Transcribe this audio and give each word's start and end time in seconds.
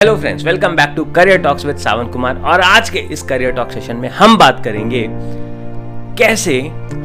Hello 0.00 0.16
friends 0.16 0.44
welcome 0.44 0.76
back 0.76 0.92
to 0.96 1.04
career 1.16 1.38
talks 1.42 1.64
with 1.64 1.76
Sawan 1.76 2.06
Kumar 2.10 2.36
और 2.42 2.60
आज 2.60 2.90
के 2.90 2.98
इस 3.14 3.22
करियर 3.22 3.50
टॉक 3.52 3.70
सेशन 3.70 3.96
में 3.96 4.08
हम 4.08 4.36
बात 4.38 4.62
करेंगे 4.64 5.02
कैसे 6.18 6.56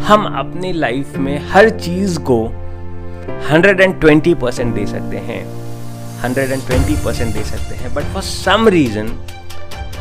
हम 0.08 0.26
अपनी 0.40 0.72
लाइफ 0.74 1.18
में 1.18 1.50
हर 1.50 1.70
चीज़ 1.70 2.18
को 2.30 2.38
120 3.50 4.36
परसेंट 4.42 4.74
दे 4.76 4.86
सकते 4.86 5.18
हैं। 5.18 5.42
120 6.24 7.04
परसेंट 7.06 7.34
दे 7.34 7.44
सकते 7.44 7.76
हैं। 7.76 7.94
बट 7.96 8.04
फॉर 8.14 8.22
सम 8.22 8.68
रीजन 8.68 9.12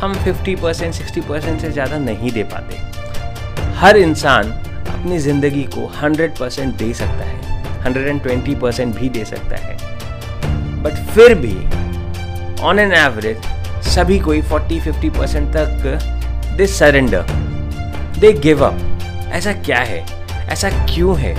हम 0.01 0.13
50 0.25 0.59
परसेंट 0.61 0.93
सिक्सटी 0.93 1.21
परसेंट 1.21 1.61
से 1.61 1.71
ज़्यादा 1.71 1.97
नहीं 1.99 2.31
दे 2.31 2.43
पाते। 2.53 2.77
हर 3.77 3.97
इंसान 3.97 4.51
अपनी 4.89 5.17
ज़िंदगी 5.19 5.63
को 5.75 5.91
100 6.01 6.39
परसेंट 6.39 6.75
दे 6.75 6.93
सकता 6.93 7.25
है। 7.25 7.37
120 7.83 8.61
परसेंट 8.61 8.95
भी 8.95 9.09
दे 9.09 9.25
सकता 9.25 9.55
है। 9.57 9.77
बट 10.83 11.07
फिर 11.07 11.35
भी 11.35 11.57
ऑन 12.61 12.79
एन 12.79 12.91
एवरेज 12.93 13.37
सभी 13.87 14.19
कोई 14.19 14.41
40-50 14.41 15.09
परसेंट 15.09 15.47
तक 15.53 15.99
दे 16.57 16.67
सरेंडर 16.67 17.25
दे 18.19 18.33
गिव 18.33 18.65
अप 18.65 18.79
ऐसा 19.31 19.53
क्या 19.53 19.77
है? 19.77 20.05
ऐसा 20.49 20.69
क्यों 20.69 21.17
है? 21.17 21.31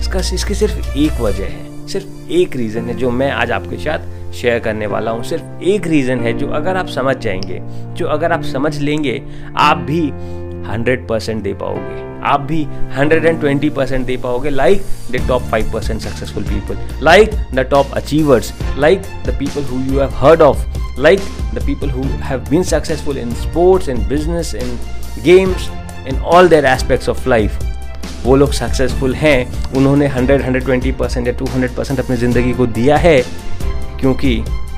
इसका, 0.00 0.18
इसकी 0.18 0.54
सिर्फ़ 0.54 0.98
एक 0.98 1.12
वजह 1.12 1.44
है। 1.44 1.86
सिर्फ़ 1.86 2.30
एक 2.30 2.56
रीज़न 2.56 2.84
है 2.84 2.94
जो 2.94 3.10
मैं 3.10 3.30
आज 3.30 3.50
आपके 3.50 3.76
साथ 3.76 4.32
शेयर 4.32 4.58
करने 4.58 4.86
वाला 4.86 5.10
हूँ। 5.10 5.24
सिर्फ़ 5.24 5.62
एक 5.62 5.86
रीज़न 5.86 6.20
है 6.20 6.32
जो 6.32 6.48
अगर 6.48 6.76
आप 6.76 6.86
समझ 6.86 7.16
जाएँगे, 7.16 7.60
जो 7.94 8.06
अगर 8.06 8.32
आप 8.32 8.42
समझ 8.42 8.78
लेंगे, 8.78 9.22
आप 9.56 9.76
भी 9.76 10.10
100 10.64 11.08
परसेंट 11.08 11.42
दे 11.42 11.52
पाओगे। 11.54 12.06
आप 12.26 12.40
भी 12.40 12.64
120 12.96 13.70
परसेंट 13.70 14.06
दे 14.06 14.16
पाओगे 14.16 14.50
like 14.50 14.82
the 15.12 15.26
top 15.28 15.42
five 15.50 15.70
percent 15.72 16.00
successful 16.00 16.44
people 16.44 16.78
like 17.04 17.34
the 17.54 17.66
top 17.70 17.92
achievers 17.96 18.52
like 18.78 19.02
the 19.26 19.36
people 19.38 19.64
who 19.64 19.80
you 19.82 20.00
have 20.00 20.14
heard 20.16 20.42
of 20.42 20.66
like 21.00 21.20
the 21.54 21.64
people 21.66 21.90
who 21.90 22.02
have 22.24 22.44
been 22.50 22.62
successful 22.64 23.18
in 23.18 23.34
sports 23.34 23.88
in 23.88 24.06
business 24.08 24.54
in 24.54 24.78
games 25.24 25.70
in 26.08 26.18
all 26.18 26.48
their 26.48 26.64
aspects 26.64 27.08
of 27.08 27.28
life 27.28 27.58
वो 28.24 28.36
लोग 28.36 28.52
successful 28.52 29.14
हैं, 29.14 29.72
उन्होंने 29.72 30.08
100 30.08 30.40
120 30.42 30.92
percent 30.92 31.26
या 31.26 31.32
200 31.34 31.70
percent 31.76 32.00
अपनी 32.00 32.16
ज़िंदगी 32.16 32.52
को 32.52 32.66
दिया 32.66 32.96
है, 32.96 33.20
क्योंकि 34.00 34.36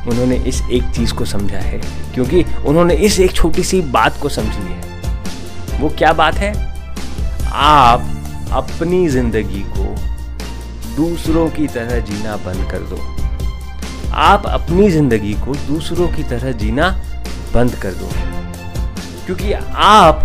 उन्होंने 0.09 0.37
इस 0.49 0.61
एक 0.73 0.91
चीज़ 0.97 1.15
को 1.15 1.25
समझा 1.25 1.59
है, 1.59 1.81
क्योंकि 2.15 2.45
उन्होंने 2.67 2.95
इस 2.95 3.19
एक 3.21 3.33
छोटी 3.33 3.63
सी 3.63 3.81
बात 3.91 4.19
को 4.23 4.29
समझी 4.29 4.63
है। 4.63 4.90
वो 5.81 5.89
क्या 5.89 6.13
बात 6.13 6.35
है? 6.35 6.53
आप 7.53 8.01
अपनी 8.53 9.09
ज़िंदगी 9.09 9.63
को 9.77 9.85
दूसरों 10.97 11.49
की 11.51 11.67
तरह 11.67 12.01
जीना 12.01 12.37
बंद 12.37 12.71
कर 12.71 12.79
दो। 12.91 12.99
आप 14.21 14.47
अपनी 14.47 14.91
ज़िंदगी 14.91 15.33
को 15.35 15.55
दूसरों 15.67 16.09
की 16.09 16.23
तरह 16.25 16.53
जीना 16.53 16.91
बंद 17.55 17.75
कर 17.75 17.93
दो। 17.93 18.09
क्योंकि 19.27 19.53
आप 19.53 20.25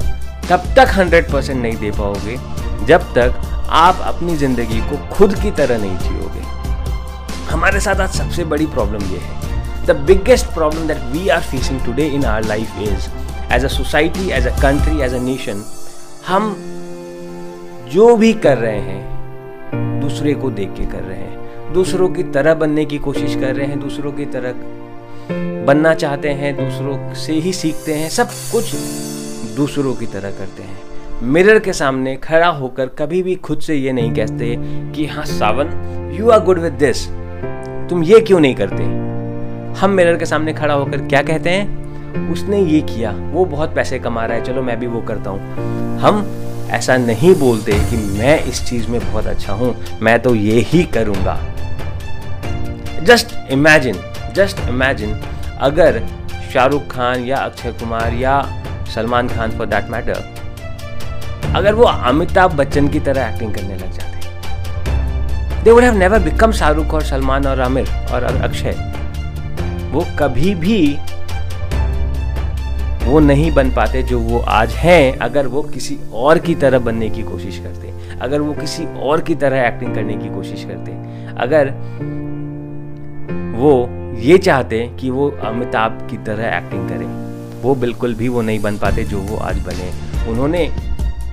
तब 0.50 0.64
तक 0.76 0.94
100 0.94 1.32
परसेंट 1.32 1.62
नहीं 1.62 1.76
दे 1.76 1.92
पाओगे, 1.92 2.38
जब 2.86 3.14
तक 3.14 3.42
आप 3.70 4.00
अपनी 4.06 4.36
ज़िंदगी 4.38 4.80
को 4.90 4.98
खुद 5.16 5.36
की 5.42 5.52
तरह 5.52 5.78
नहीं 5.78 5.98
जियोगे। 5.98 6.44
हमारे 7.52 7.80
साथ 7.80 7.96
आज 7.96 8.10
सबसे 8.10 8.44
बड़ी 8.46 8.66
प्रॉब्लम 8.68 9.04
यह 9.14 9.22
है। 9.22 9.86
The 9.86 9.96
biggest 10.08 10.46
problem 10.46 10.88
that 10.88 11.04
we 11.12 11.28
are 11.30 11.42
facing 11.42 11.80
today 11.86 12.06
in 12.08 12.26
our 12.26 12.46
life 12.46 12.80
is 12.82 13.08
as 13.52 13.66
a 13.66 13.68
society 13.68 14.30
as 14.30 14.48
a 14.48 14.56
country 14.62 15.02
as 15.02 15.14
a 15.14 15.20
nation 15.20 15.64
हम 16.28 16.56
जो 17.92 18.16
भी 18.16 18.34
कर 18.34 18.58
रहे 18.58 18.80
हैं, 18.80 20.00
दूसरे 20.02 20.34
को 20.34 20.50
देख 20.50 20.70
के 20.70 20.86
कर 20.86 21.04
रहे 21.04 21.18
हैं। 21.18 21.74
दूसरों 21.74 22.10
की 22.10 22.24
तरह 22.24 22.54
बनने 22.54 22.86
की 22.86 22.98
कोशिश 22.98 23.36
कर 23.36 23.56
रहे 23.56 23.68
हैं, 23.68 23.80
दूसरों 23.80 24.12
की 24.12 24.26
तरह 24.26 24.54
बनना 25.66 25.94
चाहते 25.94 26.30
हैं, 26.30 26.56
दूसरों 26.56 27.14
से 27.14 27.34
ही 27.34 27.54
सीखते 27.54 27.94
हैं, 27.94 28.10
सब 28.10 28.28
कुछ 28.52 28.76
दूसरों 29.56 29.94
की 29.96 30.06
तरह 30.06 30.32
करते 30.32 30.64
हैं। 30.64 30.78
मिरर 31.24 31.60
के 31.60 31.74
सामने 31.74 32.16
खड़ा 32.16 32.48
होकर 32.48 32.88
कभी 32.88 33.24
भी 33.24 33.36
खुद 33.36 33.60
से 33.60 33.76
ये 33.76 33.92
नहीं 33.92 34.14
कहते 34.14 34.56
कि 34.96 35.06
हाँ 35.06 35.26
Sawan 35.26 36.12
you 36.20 36.30
are 36.30 36.40
good 36.40 36.60
with 36.60 36.74
this 36.74 37.08
तुम 37.90 38.04
ये 38.04 38.20
क्यों 38.20 38.40
नहीं 38.40 38.56
करते? 38.56 38.84
हम 39.80 39.92
मिरर 39.92 40.18
के 40.18 40.26
सामने 40.26 40.54
खड़ा 40.54 40.74
होकर 40.74 40.98
क्या 40.98 41.22
कहते 41.22 41.50
हैं? 41.50 41.85
उसने 42.32 42.62
ये 42.62 42.82
किया, 42.84 43.12
वो 43.32 43.46
बहुत 43.46 43.76
पैसे 43.76 44.00
कमा 44.00 44.26
रहा 44.26 44.38
है, 44.38 44.44
चलो 44.44 44.62
मैं 44.62 44.80
भी 44.80 44.88
वो 44.88 45.02
करता 45.02 45.30
हूँ। 45.30 46.00
हम 46.00 46.26
ऐसा 46.72 46.98
नहीं 46.98 47.34
बोलते 47.36 47.72
कि 47.90 47.98
मैं 48.20 48.44
इस 48.44 48.64
चीज़ 48.66 48.88
में 48.88 49.00
बहुत 49.02 49.28
अच्छा 49.28 49.54
हूँ, 49.54 49.76
मैं 50.02 50.20
तो 50.20 50.36
ये 50.36 50.60
ही 50.68 50.84
करूँगा। 50.94 51.38
जस्ट 53.04 53.36
इमेजिन 53.52 53.96
जस्ट 54.36 54.60
इमेजिन 54.70 55.14
अगर 55.60 56.02
शाहरुख 56.54 56.88
खान 56.92 57.24
या 57.26 57.38
अक्षय 57.38 57.72
कुमार 57.72 58.14
या 58.14 58.42
Salman 58.96 59.28
Khan 59.28 59.52
for 59.58 59.68
that 59.68 59.90
matter 59.90 60.34
अगर 61.56 61.74
वो 61.74 61.84
अमिताभ 61.84 62.54
बच्चन 62.54 62.88
की 62.88 63.00
तरह 63.00 63.28
एक्टिंग 63.30 63.54
करने 63.54 63.76
लग 63.76 63.92
जाते। 63.92 65.64
They 65.64 65.72
would 65.72 65.84
have 65.84 65.98
never 65.98 66.20
become 66.20 66.52
Shahrukh 66.52 66.94
और 66.94 67.04
सलमान 67.04 67.46
और 67.48 67.62
आमिर 67.62 67.88
और 68.14 68.24
अक्षय। 68.24 68.76
वो 69.92 70.06
कभी 70.20 70.54
भी 70.56 70.78
वो 73.06 73.20
नहीं 73.20 73.52
बन 73.52 73.70
पाते 73.72 74.02
जो 74.04 74.20
वो 74.20 74.40
आज 74.40 74.72
हैं, 74.74 75.18
अगर 75.20 75.48
वो 75.48 75.62
किसी 75.64 75.98
और 76.14 76.40
की 76.40 76.56
तरह 76.56 76.80
बनने 76.80 77.10
की 77.10 77.24
कोशिश 77.24 77.58
करते, 77.60 77.94
अगर 78.22 78.42
वो 78.42 78.54
किसी 78.54 78.86
और 79.02 79.22
की 79.22 79.36
तरह 79.36 79.66
एक्टिंग 79.68 79.94
करने 79.96 80.14
की 80.14 80.30
कोशिश 80.30 80.64
करते, 80.64 80.92
अगर 81.38 81.70
वो 83.58 83.74
ये 84.22 84.38
चाहते 84.38 84.80
कि 85.00 85.10
वो 85.10 85.30
अमिताभ 85.44 86.08
की 86.10 86.18
तरह 86.26 86.58
एक्टिंग 86.58 86.90
करें, 86.90 87.06
वो 87.62 87.76
बिल्कुल 87.76 88.14
भी 88.14 88.28
वो 88.30 88.42
नहीं 88.42 88.60
बन 88.62 88.78
पाते 88.78 89.04
जो 89.04 89.20
वो 89.20 89.38
आज 89.38 89.60
बने। 89.60 89.92
उन्होंने 90.32 90.68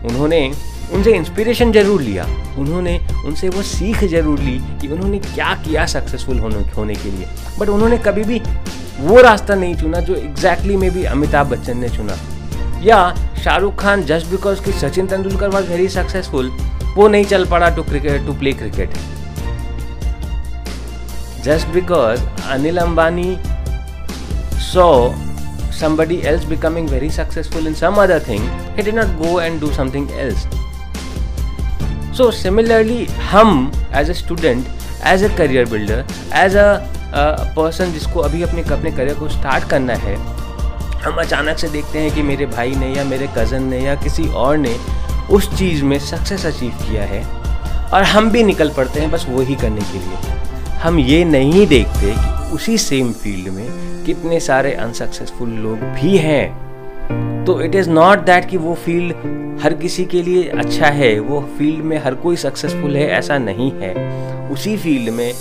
उन्होंने 0.05 0.47
उनसे 0.95 1.13
इंस्पिरेशन 1.13 1.73
ज़रूर 1.73 2.01
लिया। 2.03 2.27
उन्होंने 2.59 2.99
उनसे 3.27 3.49
वो 3.49 3.63
सीख 3.63 4.05
ज़रूर 4.05 4.39
ली 4.39 4.59
कि 4.81 4.89
उन्होंने 4.89 5.19
क्या 5.19 5.55
किया 5.65 5.87
सक्सेसफुल 5.87 6.39
होने 6.39 6.65
होने 6.73 6.95
के 6.95 7.11
लिए। 7.11 7.27
बट 7.61 7.69
उन्होंने 7.69 7.99
कभी 7.99 8.25
भी 8.25 8.41
वो 9.01 9.21
रास्ता 9.23 9.55
नहीं 9.55 9.75
चुना 9.77 10.01
जो 10.01 10.15
एग्जैक्टली 10.15 10.77
में 10.77 10.91
भी 10.95 11.05
अमिताभ 11.15 11.51
बच्चन 11.51 11.79
ने 11.79 11.89
चुना 11.89 12.19
या 12.83 12.99
शाहरुख 13.45 13.79
खान 13.81 14.05
जस्ट 14.05 14.27
बिकॉज़ 14.31 14.63
कि 14.65 14.73
Sachin 14.81 15.07
Tendulkar 15.07 15.49
was 15.49 15.69
very 15.71 15.89
successful 15.89 16.51
वो 16.97 17.09
नहीं 17.09 17.25
चल 17.25 17.47
पड़ा 17.51 17.69
to 17.77 17.83
cricket 17.83 18.27
to 18.27 18.33
play 18.39 18.53
cricket 18.63 18.95
just 21.45 21.69
because 21.75 22.21
Anil 22.51 22.79
Ambani 22.79 23.37
so 24.73 24.89
somebody 25.75 26.17
else 26.23 26.45
becoming 26.45 26.87
very 26.87 27.09
successful 27.09 27.67
in 27.67 27.75
some 27.75 27.99
other 27.99 28.19
thing 28.21 28.43
he 28.77 28.83
did 28.83 28.95
not 28.95 29.15
go 29.21 29.39
and 29.39 29.61
do 29.61 29.71
something 29.73 30.05
else 30.25 30.47
so 32.13 32.31
similarly 32.31 33.07
hum 33.31 33.73
as 33.93 34.09
a 34.09 34.15
student 34.15 34.69
as 35.03 35.23
a 35.23 35.31
career 35.31 35.65
builder 35.67 36.05
as 36.33 36.55
a 36.55 36.69
person 37.15 37.93
जिसको 37.93 38.21
अभी 38.21 38.43
अपने 38.43 38.63
अपने 38.73 38.91
career 38.91 39.19
को 39.19 39.29
start 39.29 39.69
करना 39.71 39.95
है, 39.95 40.15
हम 41.03 41.17
अचानक 41.17 41.59
से 41.59 41.69
देखते 41.69 41.99
हैं 41.99 42.15
कि 42.15 42.23
मेरे 42.23 42.47
भाई 42.47 42.75
ने 42.75 42.93
या 42.95 43.05
मेरे 43.05 43.29
कज़न 43.37 43.63
ने 43.63 43.81
या 43.81 43.95
किसी 43.95 44.27
और 44.29 44.57
ने 44.57 44.77
उस 45.31 45.49
चीज़ 45.59 45.83
में 45.85 45.99
सक्सेस 46.01 46.47
अचीव 46.47 46.71
किया 46.81 47.05
है 47.05 47.25
और 47.89 48.03
हम 48.05 48.31
भी 48.31 48.43
निकल 48.43 48.71
पड़ते 48.71 49.01
हैं 49.01 49.11
बस 49.11 49.27
वही 49.29 49.55
करने 49.55 49.81
के 49.83 49.99
लिए। 49.99 50.41
हम 50.83 50.99
ये 50.99 51.25
नहीं 51.25 51.67
देखते 51.67 52.13
कि 52.13 52.55
उसी 52.55 52.79
सेम 52.79 53.13
फ़ील्ड 53.13 53.49
में 53.49 54.05
कितने 54.05 54.41
सारे 54.41 54.73
अनसक्सेसफुल 54.75 55.51
लोग 55.59 55.83
भी 55.95 56.17
हैं। 56.19 56.72
तो 57.47 57.61
इट 57.63 57.75
इज़ 57.75 57.91
नॉट 57.91 58.19
दैट 58.25 58.49
कि 58.49 58.57
वो 58.57 58.75
फ़ील्ड 58.75 59.61
हर 59.63 59.75
किसी 59.75 60.05
के 60.05 60.23
लिए 60.23 60.49
अच्छा 60.51 60.87
है, 60.89 61.19
वो 61.21 61.41
फ़ील्ड 61.59 61.85
में 61.85 61.97
हर 61.99 62.15
कोई 62.17 62.37
सक्सेसफुल 62.37 62.97
है, 62.97 63.09
ऐसा 63.09 63.39
नहीं 63.39 63.71
है। 63.73 63.95
उसी 64.51 64.77
फ़ील्ड 64.77 65.11
में 65.11 65.33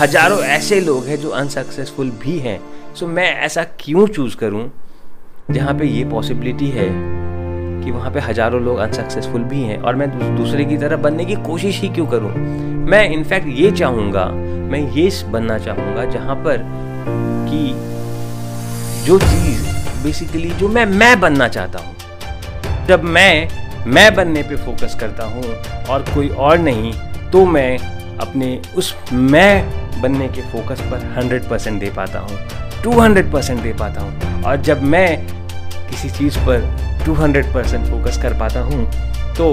हज़ारों 0.00 0.38
ऐसे 0.40 0.80
लोग 0.80 1.04
हैं 1.04 1.16
जो 1.20 1.30
अनसक्सेसफुल 1.30 2.10
भी 2.22 2.38
हैं। 2.38 2.60
सो 2.94 3.06
मैं 3.06 3.30
ऐसा 3.36 3.64
क्यों 3.80 4.06
चूज़ 4.08 4.36
करूँ, 4.36 4.70
जहाँ 5.50 5.74
पे 5.74 5.86
ये 5.86 6.04
पॉसिबिलिटी 6.04 6.68
है 6.70 6.88
कि 7.84 7.90
वहाँ 7.90 8.10
पे 8.10 8.20
हज़ारों 8.20 8.62
लोग 8.62 8.78
अनसक्सेसफुल 8.78 9.42
भी 9.44 9.62
हैं 9.62 9.78
और 9.78 9.96
मैं 9.96 10.10
दूसरे 10.36 10.64
की 10.64 10.76
तरह 10.78 10.96
बनने 10.96 11.24
की 11.24 11.34
कोशिश 11.46 11.80
ही 11.80 11.88
क्यों 11.88 12.06
करूँ? 12.06 12.30
मैं 12.90 13.08
इनफैक्ट 13.10 13.46
ये 13.48 13.70
चाहूँगा, 13.72 14.26
मैं 14.70 14.80
ये 14.92 15.10
बनना 15.30 15.58
चाहूँगा 15.58 16.04
जहाँ 16.04 16.36
पर 16.36 16.64
कि 17.48 17.72
जो 19.06 19.18
चीज़ 19.18 19.73
बेसिकली 20.04 20.50
जो 20.50 20.68
मैं 20.68 20.84
मैं 20.86 21.18
बनना 21.20 21.48
चाहता 21.48 21.78
हूँ। 21.78 22.86
जब 22.86 23.04
मैं 23.04 23.48
मैं 23.86 24.14
बनने 24.14 24.42
पे 24.42 24.56
फोकस 24.56 24.96
करता 25.00 25.24
हूँ 25.24 25.42
और 25.90 26.04
कोई 26.14 26.28
और 26.28 26.58
नहीं 26.58 26.92
तो 27.30 27.44
मैं 27.46 27.78
अपने 28.18 28.60
उस 28.76 28.94
मैं 29.12 30.00
बनने 30.02 30.28
के 30.28 30.42
फोकस 30.42 30.80
पर 30.80 31.00
100 31.20 31.48
परसेंट 31.50 31.80
दे 31.80 31.90
पाता 31.90 32.18
हूँ 32.18 32.38
200 32.82 33.32
परसेंट 33.32 33.62
दे 33.62 33.72
पाता 33.72 34.00
हूँ। 34.00 34.42
और 34.42 34.56
जब 34.62 34.82
मैं 34.82 35.26
किसी 35.90 36.10
चीज़ 36.10 36.38
पर 36.38 36.60
200 37.06 37.44
परसेंट 37.54 37.86
फोकस 37.86 38.18
कर 38.22 38.38
पाता 38.38 38.60
हूँ 38.60 38.86
तो 39.34 39.50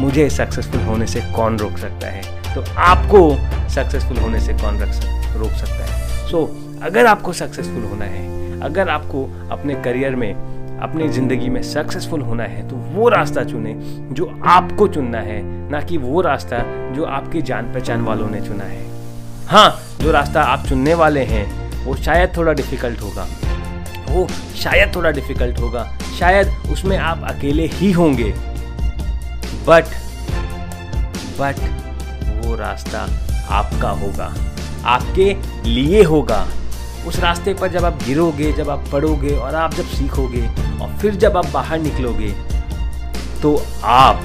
मुझे 0.00 0.28
सक्सेसफुल 0.30 0.80
होने 0.80 1.06
से 1.06 1.20
कौन 1.36 1.58
रोक 1.58 1.78
सकता 1.78 2.06
है? 2.06 2.22
तो 2.54 2.64
आपको 2.78 3.30
सक्सेसफुल 3.70 4.18
होने 4.18 4.40
से 4.40 4.52
कौन 4.52 4.78
रख 4.78 4.92
सक 4.92 5.36
रोक 5.36 5.50
सकता 5.50 5.84
है। 5.84 6.28
सो 6.30 6.42
so, 6.42 6.84
अगर 6.84 7.06
आपको 7.06 7.32
सक्सेसफुल 7.32 7.84
होना 7.84 8.04
है 8.04 8.49
अगर 8.62 8.88
आपको 8.88 9.24
अपने 9.50 9.74
करियर 9.74 10.16
में, 10.16 10.32
अपनी 10.80 11.08
ज़िंदगी 11.08 11.48
में 11.48 11.62
सक्सेसफुल 11.62 12.20
होना 12.20 12.44
है 12.44 12.68
तो 12.68 12.76
वो 12.76 13.08
रास्ता 13.08 13.44
चुने 13.44 13.74
जो 14.12 14.26
आपको 14.46 14.86
चुनना 14.88 15.18
है, 15.18 15.42
ना 15.70 15.80
कि 15.80 15.96
वो 15.96 16.20
रास्ता 16.20 16.58
जो 16.92 17.04
आपकी 17.06 17.42
जान 17.42 17.72
पहचान 17.72 18.02
वालों 18.02 18.28
ने 18.30 18.40
चुना 18.40 18.64
है। 18.64 18.84
हाँ 19.46 19.70
जो 20.00 20.12
रास्ता 20.12 20.42
आप 20.42 20.66
चुनने 20.66 20.94
वाले 20.94 21.24
हैं, 21.24 21.46
वो 21.84 21.96
शायद 21.96 22.36
थोड़ा 22.36 22.52
डिफ़िकल्ट 22.52 23.00
होगा। 23.00 23.26
वो 24.08 24.26
शायद 24.56 24.94
थोड़ा 24.96 25.10
डिफ़िकल्ट 25.10 25.58
होगा। 25.60 25.84
शायद 26.18 26.48
उसमें 26.72 26.96
आप 26.98 27.24
अकेले 27.26 27.66
ही 27.66 27.90
होंगे। 27.92 28.32
बट 29.66 29.84
बट 31.40 31.60
वो 32.46 32.54
रास्ता 32.56 33.06
आपका 33.50 33.90
होगा। 33.90 34.32
आपके 34.86 35.34
लिए 35.64 36.02
होगा। 36.02 36.46
उस 37.06 37.18
रास्ते 37.20 37.54
पर 37.54 37.68
जब 37.68 37.84
आप 37.84 38.02
गिरोगे, 38.04 38.52
जब 38.52 38.70
आप 38.70 38.84
पढ़ोगे 38.92 39.34
और 39.36 39.54
आप 39.54 39.74
जब 39.74 39.86
सीखोगे 39.88 40.46
और 40.82 40.96
फिर 41.00 41.14
जब 41.16 41.36
आप 41.36 41.46
बाहर 41.46 41.78
निकलोगे 41.78 42.28
तो 43.42 43.56
आप 43.84 44.22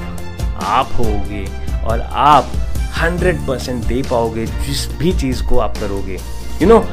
आप 0.64 0.90
होगे 0.98 1.46
और 1.84 2.02
आप 2.02 2.52
100 3.00 3.48
परसेंट 3.48 3.84
दे 3.86 4.02
पाओगे 4.02 4.46
जिस 4.46 4.88
भी 4.98 5.12
चीज़ 5.20 5.44
को 5.44 5.60
आप 5.60 5.78
करोगे। 5.78 6.18
You 6.62 6.68
know 6.68 6.84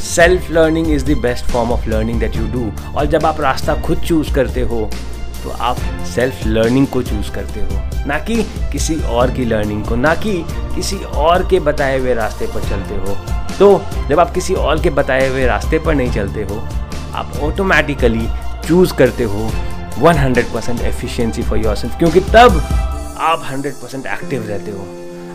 self 0.00 0.50
learning 0.50 0.90
is 0.92 1.04
the 1.04 1.16
best 1.18 1.44
form 1.44 1.70
of 1.72 1.88
learning 1.88 2.20
that 2.20 2.36
you 2.36 2.46
do 2.48 2.70
और 2.96 3.06
जब 3.06 3.26
आप 3.26 3.40
रास्ता 3.40 3.74
खुद 3.82 4.00
चूज़ 4.00 4.34
करते 4.34 4.60
हो 4.62 4.88
तो 5.42 5.50
आप 5.50 5.76
सेल्फ 6.14 6.46
लर्निंग 6.46 6.86
को 6.86 7.02
चूज़ 7.02 7.30
करते 7.30 7.60
हो। 7.60 8.06
ना 8.06 8.18
कि 8.18 8.42
किसी 8.72 8.94
और 8.94 9.30
की 9.30 9.44
लर्निंग 9.44 9.84
को, 9.84 9.96
ना 9.96 10.14
कि 10.14 10.32
किसी 10.74 10.96
और 10.96 11.48
के 11.48 11.60
बताए 11.60 11.98
हुए 11.98 12.14
रास्ते 12.14 12.46
पर 12.46 12.68
चलते 12.68 12.94
हो। 12.94 13.16
तो 13.58 13.82
जब 14.08 14.20
आप 14.20 14.30
किसी 14.30 14.54
और 14.54 14.82
के 14.82 14.90
बताए 14.90 15.28
हुए 15.28 15.46
रास्ते 15.46 15.78
पर 15.78 15.94
नहीं 15.94 16.10
चलते 16.12 16.42
हो, 16.42 16.56
आप 17.14 17.32
ऑटोमेटिकली 17.42 18.28
चूज़ 18.68 18.94
करते 18.94 19.24
हो 19.24 19.50
100% 19.98 20.16
hundred 20.16 20.46
percent 20.46 20.80
efficiency 20.80 21.42
for 21.42 21.58
yourself 21.76 21.98
क्योंकि 21.98 22.20
तब 22.20 22.60
आप 23.18 23.42
100% 23.42 23.74
परसेंट 23.74 24.06
एक्टिव 24.06 24.46
रहते 24.48 24.70
हो। 24.70 24.86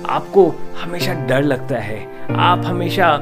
आपको 0.09 0.55
हमेशा 0.81 1.13
डर 1.13 1.43
लगता 1.43 1.75
है। 1.75 1.99
आप 2.37 2.65
हमेशा 2.65 3.17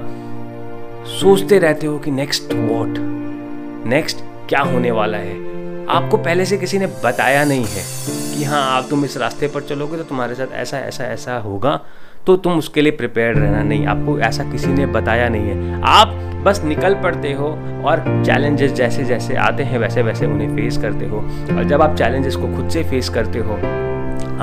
सोचते 1.20 1.60
रहते 1.60 1.88
हो 1.88 2.00
कि 2.00 2.12
नेक्स्ट 2.12 2.54
वॉट 2.54 2.96
नेक्स्ट 3.86 4.18
क्या 4.50 4.62
होने 4.62 4.92
वाला 4.92 5.18
है? 5.18 5.36
आपको 5.90 6.18
पहले 6.18 6.46
से 6.46 6.58
किसी 6.58 6.78
ने 6.78 6.88
बताया 6.88 7.44
नहीं 7.46 7.66
है 7.66 7.84
कि 8.36 8.44
हाँ 8.44 8.64
आप 8.78 8.88
तुम 8.90 9.06
इस 9.06 9.18
रास्ते 9.18 9.48
पर 9.48 9.62
चलोगे 9.62 9.98
तो 9.98 10.04
तुम्हारे 10.04 10.36
साथ 10.36 10.54
ऐसा 10.54 10.80
ऐसा 10.80 11.04
ऐसा 11.04 11.38
होगा। 11.38 11.80
तो 12.28 12.36
तुम 12.38 12.58
उसके 12.58 12.82
लिए 12.82 12.92
प्रिपेयर 12.92 13.36
रहना। 13.36 13.64
नहीं 13.64 13.86
आपको 13.88 14.20
ऐसा 14.20 14.44
किसी 14.44 14.68
ने 14.68 14.86
बताया 14.86 15.30
नहीं 15.30 15.50
है। 15.50 15.82
आप 15.84 16.08
बस 16.46 16.62
निकल 16.64 16.94
पड़ते 16.96 17.32
हो 17.34 17.48
और 17.86 18.24
चैलेंजेस 18.26 18.72
जैसे 18.72 19.04
जैसे 19.04 19.36
आते 19.36 19.64
हैं 19.64 19.80
वैसे 19.80 20.02
वैसे 20.02 20.26
उन्हें 20.26 20.56
फेस 20.56 20.78
करते 20.78 21.06
हो। 21.06 21.18
और 21.58 21.64
जब 21.64 21.82
आप 21.82 21.96
चैलेंजेस 21.96 22.36
को 22.36 22.56
खुद 22.56 22.70
से 22.70 22.84
फेस 22.84 23.10
करते 23.10 23.40
हो 23.40 23.56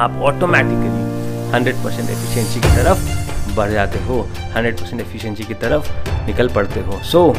आप 0.00 0.20
ऑटोमेटिकली 0.22 1.04
100 1.52 1.84
परसेंट 1.84 2.10
एफिशिएंसी 2.10 2.60
की 2.60 2.68
तरफ़ 2.68 3.54
बढ़ 3.56 3.70
जाते 3.70 3.98
हो। 3.98 4.22
100 4.56 4.80
परसेंट 4.80 5.00
एफिशिएंसी 5.00 5.44
की 5.44 5.54
तरफ़ 5.54 5.92
निकल 6.26 6.48
पड़ते 6.48 6.80
हो। 6.80 7.02
सो 7.02 7.28
so, 7.28 7.38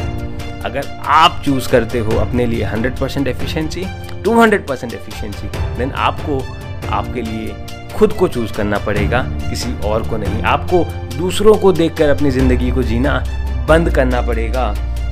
अगर 0.64 0.86
आप 1.06 1.42
चूज़ 1.44 1.70
करते 1.70 1.98
हो 1.98 2.18
अपने 2.18 2.46
लिए 2.46 2.64
100 2.64 3.00
percent 3.00 3.28
efficiency 3.28 3.84
200 4.22 4.68
percent 4.68 4.94
efficiency 4.94 5.48
then 5.78 5.90
आपको 5.90 6.42
आपके 6.90 7.22
लिए 7.22 7.54
खुद 7.98 8.12
को 8.12 8.28
चूज़ 8.28 8.52
करना 8.52 8.78
पड़ेगा, 8.78 9.22
किसी 9.50 9.72
और 9.80 10.08
को 10.08 10.16
नहीं। 10.16 10.42
आपको 10.42 10.84
दूसरों 11.16 11.54
को 11.54 11.72
देखकर 11.72 12.08
अपनी 12.08 12.30
ज़िंदगी 12.30 12.70
को 12.70 12.82
जीना 12.82 13.18
बंद 13.68 13.90
करना 13.90 14.20
पड़ेगा। 14.22 14.62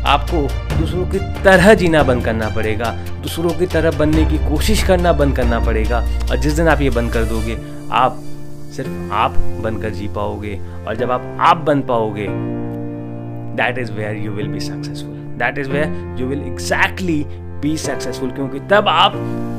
आपको 0.07 0.43
दूसरों 0.79 1.07
की 1.07 1.19
तरह 1.45 1.73
जीना 1.75 2.03
बंद 2.03 2.25
करना 2.25 2.49
पड़ेगा। 2.49 2.91
दूसरों 3.23 3.51
की 3.51 3.67
तरह 3.67 3.99
बनने 3.99 4.25
की 4.25 4.39
कोशिश 4.39 4.83
करना 4.83 5.13
बंद 5.13 5.37
करना 5.37 5.61
पड़ेगा। 5.61 5.99
और 6.31 6.37
जिस 6.37 6.53
दिन 6.53 6.69
आप 6.69 6.81
ये 6.81 6.91
बंद 6.91 7.13
कर 7.13 7.25
दोगे, 7.25 7.59
आप 7.93 8.23
सिर्फ़ 8.77 9.13
आप 9.13 9.39
बनकर 9.63 9.91
जी 9.91 10.09
पाओगे। 10.09 10.59
और 10.87 10.97
जब 10.97 11.11
आप 11.11 11.37
आप 11.41 11.57
बन 11.57 11.81
पाओगे 11.81 12.27
that 13.57 13.79
is 13.79 13.93
where 13.93 14.17
you 14.17 14.33
will 14.33 14.49
be 14.49 14.61
successful 14.61 15.15
that 15.39 15.59
is 15.59 15.71
where 15.71 16.17
you 16.21 16.27
will 16.27 16.43
exactly 16.43 17.25
be 17.67 17.77
successful 17.79 18.31
क्योंकि 18.31 18.61
तब 18.71 18.89
आप 18.89 19.13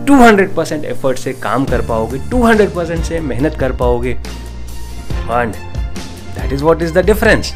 200 0.10 0.48
परसेंट 0.56 0.86
एफर्ट 0.86 1.18
से 1.20 1.34
काम 1.46 1.66
कर 1.66 1.82
पाओगे 1.88 2.20
200 2.30 2.68
परसेंट 2.76 3.04
से 3.06 3.20
मेहनत 3.32 3.58
कर 3.60 3.72
पाओगे। 3.82 4.12
And 4.12 5.54
that 5.54 6.54
is 6.54 6.64
what 6.64 6.82
is 6.82 6.94
the 6.94 7.06
difference 7.06 7.54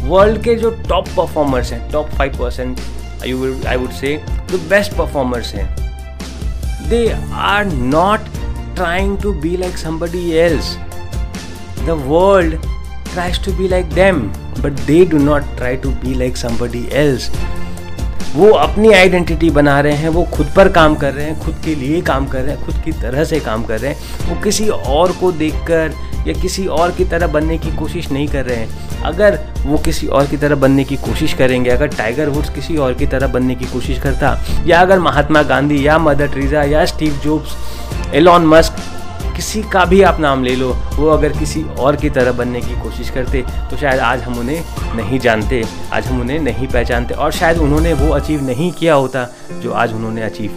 world 0.00 0.42
के 0.42 0.54
जो 0.56 0.70
टॉप 0.88 1.08
परफॉर्मर्स 1.16 1.72
हैं 1.72 1.90
top 1.92 2.10
five 2.18 2.38
percent 2.38 2.80
I 3.22 3.32
would 3.76 3.90
say 4.00 4.16
the 4.52 4.60
best 4.70 4.96
performers 4.96 5.54
हैं। 5.54 5.68
They 6.88 7.08
are 7.50 7.64
not 7.66 8.20
trying 8.76 9.18
to 9.22 9.32
be 9.42 9.56
like 9.56 9.78
somebody 9.78 10.30
else 10.46 10.76
The 11.86 11.94
world 12.10 12.54
tries 13.06 13.38
to 13.46 13.52
be 13.56 13.66
like 13.70 13.90
them, 13.96 14.20
but 14.62 14.78
they 14.86 15.00
do 15.14 15.18
not 15.24 15.48
try 15.56 15.72
to 15.82 15.90
be 16.04 16.12
like 16.20 16.38
somebody 16.42 16.80
else. 17.00 17.26
वो 18.34 18.50
अपनी 18.50 18.92
identity 18.92 19.50
बना 19.50 19.80
रहे 19.80 19.92
हैं, 19.92 20.08
वो 20.08 20.22
खुद 20.24 20.52
पर 20.56 20.68
काम 20.68 20.94
कर 20.94 21.12
रहे 21.12 21.24
हैं, 21.24 21.40
खुद 21.40 21.54
के 21.64 21.74
लिए 21.74 22.00
काम 22.00 22.26
कर 22.26 22.40
रहे 22.40 22.54
हैं, 22.54 22.64
खुद 22.64 22.74
की 22.84 22.92
तरह 22.92 23.24
से 23.24 23.40
काम 23.40 23.64
कर 23.64 23.80
रहे 23.80 23.92
हैं। 23.92 24.28
वो 24.28 24.40
किसी 24.40 24.68
और 24.68 25.12
को 25.12 25.32
देखकर 25.32 25.92
या 26.26 26.32
किसी 26.32 26.66
और 26.66 26.92
की 26.92 27.04
तरह 27.04 27.26
बनने 27.26 27.58
की 27.58 27.76
कोशिश 27.76 28.10
नहीं 28.10 28.28
कर 28.28 28.44
रहे 28.44 28.56
हैं। 28.56 29.02
अगर 29.02 29.38
वो 29.66 29.78
किसी 29.78 30.06
और 30.06 30.26
की 30.26 30.36
तरह 30.36 30.56
बनने 30.56 30.84
की 30.84 30.96
कोशिश 30.96 31.32
करेंगे, 31.32 31.70
अगर 31.70 31.86
टाइगर 31.86 32.28
वुड्स 32.28 32.50
किसी 32.50 32.76
और 32.76 32.94
की 32.94 33.06
तरह 33.06 33.26
बनने 33.26 33.54
की 33.54 33.64
कोशिश 33.64 33.98
करता, 33.98 34.44
या 34.66 34.80
अगर 34.80 34.98
महात्मा 34.98 35.42
गांधी 35.42 35.86
या 35.86 35.98
मदर 35.98 36.26
ट्रीजा 36.26 36.62
या 36.62 36.84
स्टीव 36.84 37.20
जॉब्स 37.24 37.56
एलॉन 38.14 38.46
मस्क 38.46 38.72
किसी 39.44 39.62
का 39.62 39.84
भी 39.84 40.00
आप 40.02 40.20
नाम 40.20 40.42
ले 40.44 40.54
लो, 40.56 40.68
वो 40.96 41.08
अगर 41.08 41.32
किसी 41.38 41.62
और 41.78 41.96
की 41.96 42.10
तरह 42.10 42.32
बनने 42.32 42.60
की 42.60 42.80
कोशिश 42.82 43.10
करते 43.10 43.42
तो 43.70 43.76
शायद 43.76 44.00
आज 44.00 44.20
हम 44.20 44.38
उन्हें 44.38 44.96
नहीं 44.96 45.18
जानते, 45.18 45.62
आज 45.92 46.06
हम 46.06 46.20
उन्हें 46.20 46.38
नहीं 46.40 46.66
पहचानते 46.66 47.14
और 47.14 47.32
शायद 47.32 47.58
उन्होंने 47.58 47.92
वो 47.92 48.08
अचीव 48.14 48.44
नहीं 48.44 48.70
किया 48.72 48.94
होता 48.94 49.26
जो 49.62 49.72
आज 49.72 49.92
उन्होंने 49.92 50.22
अचीव 50.22 50.52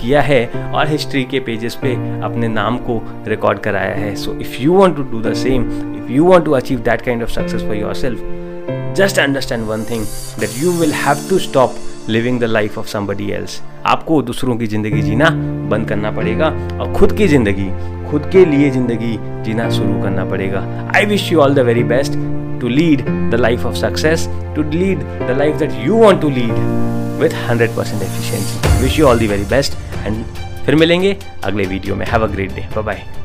किया 0.00 0.22
है 0.22 0.70
और 0.72 0.88
हिस्ट्री 0.88 1.22
के 1.24 1.40
पेजेस 1.40 1.74
पे 1.82 1.92
अपने 2.24 2.48
नाम 2.48 2.78
को 2.78 3.00
रिकॉर्ड 3.28 3.58
कराया 3.58 3.94
है। 3.94 4.14
So 4.16 4.34
if 4.40 4.60
you 4.62 4.72
want 4.72 4.96
to 4.96 5.02
do 5.12 5.20
the 5.20 5.34
same 5.42 5.70
if 5.96 6.10
you 6.12 6.24
want 6.24 6.44
to 6.44 6.52
achieve 6.52 6.80
that 6.80 7.02
kind 7.02 7.22
of 7.22 7.30
success 7.30 7.62
for 7.62 7.76
yourself 7.94 8.94
just 8.96 9.18
understand 9.18 9.66
one 9.66 9.84
thing 9.90 10.04
that 10.40 10.58
you 10.58 10.72
will 10.80 10.92
have 11.04 11.28
to 11.30 11.38
stop 11.38 11.76
living 12.08 12.40
the 12.40 12.44
life 12.58 12.78
of 12.78 12.88
somebody 12.88 13.30
else 13.30 13.60
आपको 13.86 14.20
दूसरों 14.22 14.56
की 14.56 14.66
ज़िंदगी 14.66 15.02
जीना 15.02 15.30
बंद 15.70 15.88
करना 15.88 16.10
पड़ेगा 16.10 16.46
और 16.78 16.92
खुद 16.94 17.16
की 17.16 17.28
ज़िंदगी, 17.28 17.68
खुद 18.10 18.28
के 18.32 18.44
लिए 18.44 18.70
ज़िंदगी 18.70 19.16
जीना 19.44 19.68
शुरू 19.70 20.00
करना 20.02 20.24
पड़ेगा। 20.24 20.60
I 20.96 21.06
wish 21.06 21.30
you 21.32 21.40
all 21.40 21.54
the 21.54 21.64
very 21.66 21.84
best 21.92 22.12
to 22.60 22.68
lead 22.68 23.02
the 23.30 23.40
life 23.40 23.66
of 23.66 23.74
success 23.76 24.28
to 24.56 24.62
lead 24.70 24.98
the 24.98 25.36
life 25.38 25.56
that 25.58 25.72
you 25.86 25.96
want 25.96 26.20
to 26.20 26.30
lead 26.30 26.54
with 27.20 27.34
hundred 27.48 27.76
percent 27.76 28.02
efficiency 28.02 28.82
wish 28.82 28.98
you 28.98 29.06
all 29.06 29.18
the 29.18 29.30
very 29.30 29.44
best 29.50 29.78
and 30.06 30.24
फिर 30.66 30.74
मिलेंगे 30.76 31.16
अगले 31.44 31.64
video 31.66 31.96
में। 31.96 32.06
Have 32.06 32.24
a 32.24 32.26
great 32.26 32.54
day 32.54 32.68
bye 32.76 32.84
bye 32.84 33.23